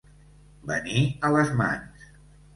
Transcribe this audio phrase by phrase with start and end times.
[0.71, 2.09] Venir a les mans.